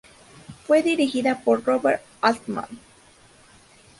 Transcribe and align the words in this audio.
Fue 0.65 0.81
dirigida 0.81 1.41
por 1.43 1.63
Robert 1.63 2.01
Altman. 2.21 2.65